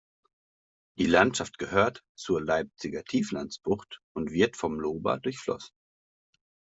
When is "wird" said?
4.31-4.57